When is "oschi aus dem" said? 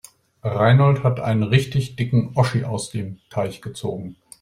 2.33-3.19